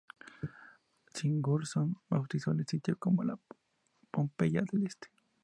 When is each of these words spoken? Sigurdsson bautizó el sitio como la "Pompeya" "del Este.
Sigurdsson 1.13 1.93
bautizó 2.09 2.49
el 2.53 2.65
sitio 2.65 2.97
como 2.97 3.23
la 3.23 3.37
"Pompeya" 4.09 4.63
"del 4.67 4.87
Este. 4.87 5.09